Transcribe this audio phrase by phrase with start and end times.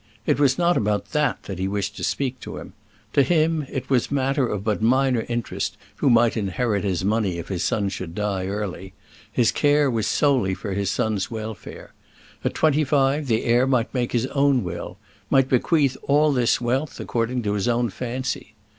[0.25, 2.73] It was not about that that he wished to speak to him.
[3.13, 7.49] To him it was matter of but minor interest who might inherit his money if
[7.49, 8.93] his son should die early;
[9.31, 11.93] his care was solely for his son's welfare.
[12.43, 14.97] At twenty five the heir might make his own will
[15.29, 18.55] might bequeath all this wealth according to his own fancy.